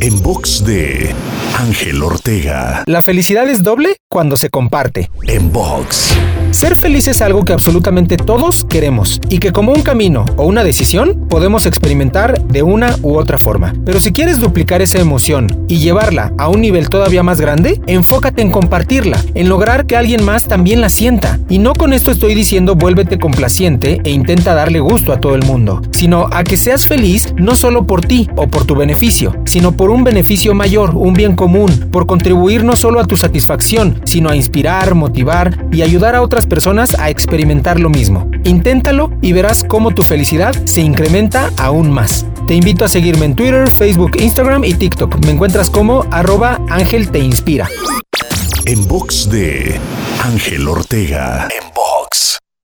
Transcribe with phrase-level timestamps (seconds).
[0.00, 1.14] En box de
[1.60, 2.84] Ángel Ortega.
[2.86, 5.10] La felicidad es doble cuando se comparte.
[5.28, 6.16] En box.
[6.52, 10.64] Ser feliz es algo que absolutamente todos queremos y que como un camino o una
[10.64, 13.72] decisión podemos experimentar de una u otra forma.
[13.84, 18.42] Pero si quieres duplicar esa emoción y llevarla a un nivel todavía más grande, enfócate
[18.42, 21.38] en compartirla, en lograr que alguien más también la sienta.
[21.48, 25.44] Y no con esto estoy diciendo vuélvete complaciente e intenta darle gusto a todo el
[25.44, 29.72] mundo, sino a que seas feliz no solo por ti o por tu beneficio, sino
[29.72, 34.28] por un beneficio mayor, un bien común, por contribuir no solo a tu satisfacción, sino
[34.28, 38.30] a inspirar, motivar y ayudar a otras personas a experimentar lo mismo.
[38.44, 42.24] Inténtalo y verás cómo tu felicidad se incrementa aún más.
[42.46, 45.24] Te invito a seguirme en Twitter, Facebook, Instagram y TikTok.
[45.24, 47.68] Me encuentras como arroba Ángel Te Inspira.
[48.66, 49.80] En box de
[50.22, 51.48] Ángel Ortega.
[51.50, 51.99] En box.